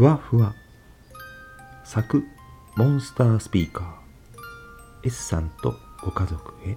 [0.00, 0.54] ふわふわ。
[1.84, 2.24] 作
[2.74, 3.86] モンスタースピーカー。
[5.06, 6.74] S さんとご家族へ。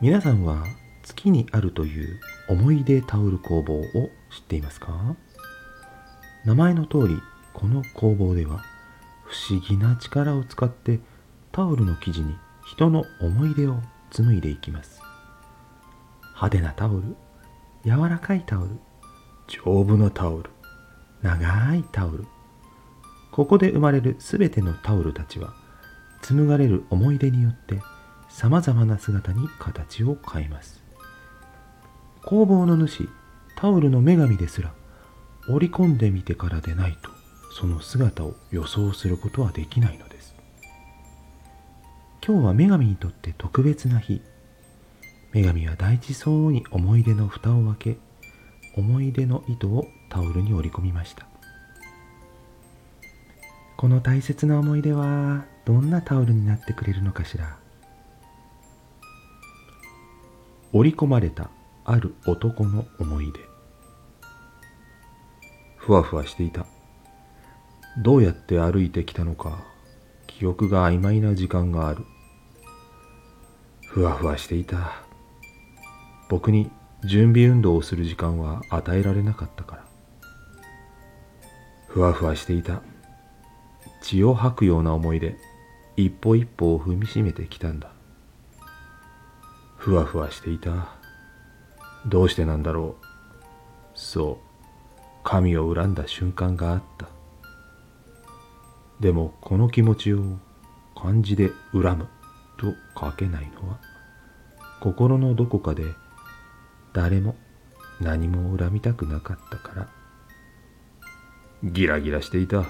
[0.00, 0.64] 皆さんは
[1.02, 2.18] 月にあるという
[2.48, 3.82] 思い出タオル工房を
[4.30, 5.16] 知っていますか？
[6.46, 7.20] 名前の通り
[7.52, 8.64] この工房では
[9.24, 10.98] 不思議な力を使って
[11.52, 14.98] タオルの生地に人の思い出を紡いでいきます。
[16.36, 17.14] 派手なタオル
[17.84, 18.78] 柔らかいタオル
[19.46, 20.48] 丈夫なタオル。
[21.24, 22.26] 長いタオル。
[23.32, 25.54] ここで生まれるすべてのタオルたちは
[26.20, 27.80] 紡がれる思い出によって
[28.28, 30.84] さまざまな姿に形を変えます。
[32.26, 33.08] 工房の主
[33.56, 34.74] タオルの女神ですら
[35.48, 37.10] 織り込んでみてからでないと
[37.52, 40.36] その姿を予想することはできないのです。
[42.26, 44.20] 今日は女神にとって特別な日。
[45.32, 47.98] 女神は大事そうに思い出の蓋を開け
[48.76, 51.26] 思い出の糸をタオルに織り込みました。
[53.76, 57.58] この大切な思い出はどんなタオルになってくれるのかしら。
[60.72, 61.50] 織り込まれた
[61.84, 63.40] ある男の思い出。
[65.78, 66.64] ふわふわしていた。
[67.98, 69.64] どうやって歩いてきたのか
[70.28, 72.04] 記憶が曖昧な時間がある。
[73.88, 74.92] ふわふわしていた。
[76.28, 76.70] 僕に
[77.04, 79.93] 準備運動をする時間は与えられなかったから。
[81.94, 82.82] ふわふわしていた。
[84.02, 85.36] 血を吐くような思いで
[85.96, 87.92] 一歩一歩を踏みしめてきたんだ。
[89.76, 90.88] ふわふわしていた。
[92.04, 93.04] どうしてなんだろう。
[93.94, 94.98] そう。
[95.22, 97.06] 神を恨んだ瞬間があった。
[98.98, 100.40] でもこの気持ちを
[101.00, 102.08] 漢字で恨む。
[102.56, 103.78] と書けないのは
[104.80, 105.84] 心のどこかで
[106.92, 107.36] 誰も
[108.00, 110.03] 何も恨みたくなかったから。
[111.64, 112.64] ギラギラしていた。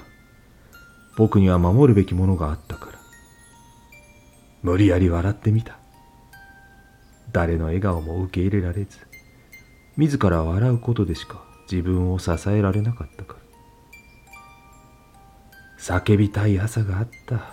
[1.16, 2.99] 僕には守るべきものがあったから。
[4.62, 5.78] 無理やり笑ってみた。
[7.32, 8.99] 誰の笑顔も受け入れられず
[9.97, 13.41] 自ら笑うことでしか自分を支えられなかったから。
[15.78, 17.53] 叫びたい朝があった。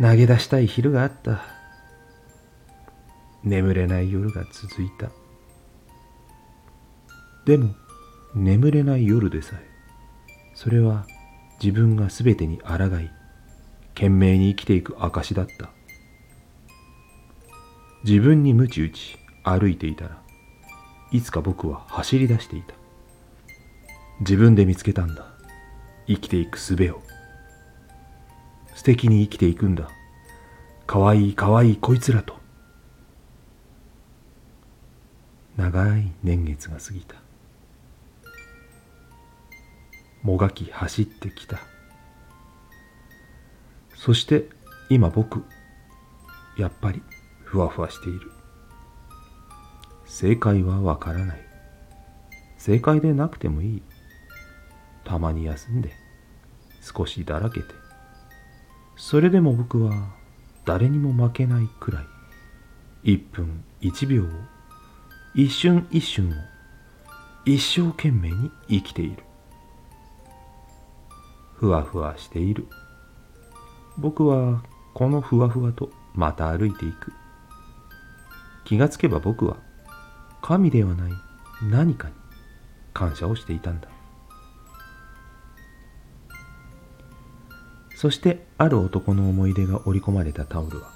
[0.00, 1.42] 投げ出したい昼があった。
[3.44, 5.10] 眠れない夜が続いた。
[7.46, 7.74] でも
[8.34, 9.70] 眠れない夜でさえ
[10.54, 11.06] それは
[11.62, 13.10] 自分が全てに抗い
[13.94, 15.70] 懸命に生きていく証だった。
[18.02, 20.22] 自分に鞭打ち歩いていたら
[21.12, 22.74] いつか僕は走り出していた。
[24.20, 25.26] 自分で見つけたんだ。
[26.06, 27.02] 生きていく術を。
[28.74, 29.90] 素敵に生きていくんだ。
[30.86, 32.38] かわいいかわいいこいつらと。
[35.58, 37.16] 長い年月が過ぎた。
[40.22, 41.58] もがき走ってきた。
[43.94, 44.48] そして
[44.88, 45.44] 今僕
[46.56, 47.02] やっぱり
[47.44, 48.30] ふわふわしている。
[50.06, 51.40] 正解はわからない。
[52.58, 53.82] 正解でなくてもいい。
[55.04, 55.92] たまに休んで
[56.80, 57.74] 少しだらけて。
[58.96, 60.10] それでも僕は
[60.66, 62.06] 誰にも負けないくらい
[63.02, 64.26] 一分一秒を
[65.34, 66.34] 一瞬一瞬を
[67.46, 69.22] 一生懸命に生きている。
[71.60, 72.66] ふわふわしている。
[73.98, 74.62] 僕は
[74.94, 77.12] このふわふわとまた歩いていく。
[78.64, 79.58] 気がつけば僕は
[80.40, 81.12] 神ではない
[81.68, 82.14] 何かに
[82.94, 83.88] 感謝をしていたんだ。
[87.94, 90.88] そしてある男の思い出が織り込まれたタオルは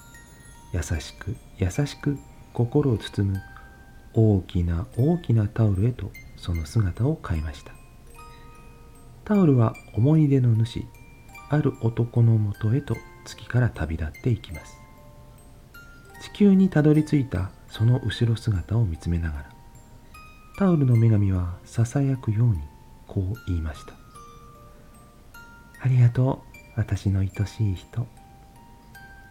[0.72, 2.16] 優しく優しく
[2.54, 3.42] 心を包む
[4.14, 7.83] 大きな大きなタオルへとその姿を変えました。
[9.24, 10.84] タオルは思い出の主
[11.48, 14.76] ある男のもとへと月から旅立っていきます。
[16.20, 19.50] 地球にたどり着いたその後ろ姿を見つめながら
[20.56, 22.58] タオルの女神はささやくように
[23.06, 23.94] こう言いました。
[25.80, 28.06] ありがとう私の愛しい人。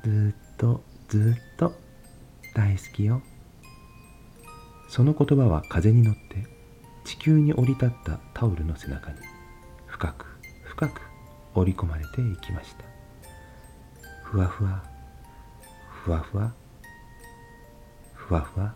[0.03, 1.73] ずっとずっと
[2.53, 3.21] 大好きよ。
[4.89, 6.45] その言葉は風に乗って
[7.05, 9.32] 地球に降り立ったタオルの背中に。
[10.03, 10.25] 深く
[10.65, 11.01] 深く
[11.55, 12.83] 織り込まれていきました。
[14.23, 14.83] ふわふわ
[16.03, 16.53] ふわふわ
[18.13, 18.75] ふわふわ